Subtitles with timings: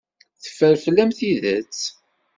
[0.43, 1.77] Teffer fell-am tidet.